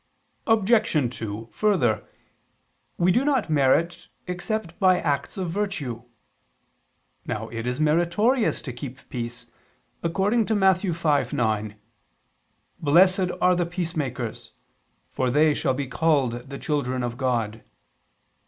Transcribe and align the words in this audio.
Obj. 0.47 1.15
2: 1.19 1.49
Further, 1.51 2.03
we 2.97 3.11
do 3.11 3.23
not 3.23 3.51
merit 3.51 4.07
except 4.25 4.79
by 4.79 4.99
acts 4.99 5.37
of 5.37 5.51
virtue. 5.51 6.05
Now 7.27 7.49
it 7.49 7.67
is 7.67 7.79
meritorious 7.79 8.63
to 8.63 8.73
keep 8.73 9.07
peace, 9.09 9.45
according 10.01 10.47
to 10.47 10.55
Matt. 10.55 10.77
5:9: 10.77 11.75
"Blessed 12.79 13.27
are 13.39 13.55
the 13.55 13.67
peacemakers, 13.67 14.53
for 15.11 15.29
they 15.29 15.53
shall 15.53 15.75
be 15.75 15.85
called 15.85 16.49
the 16.49 16.57
children 16.57 17.03
of 17.03 17.15
God." 17.15 17.63